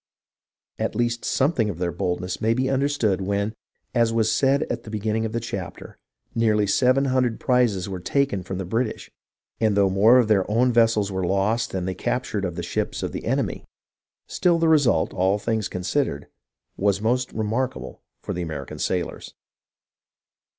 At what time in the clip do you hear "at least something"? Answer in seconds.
0.79-1.69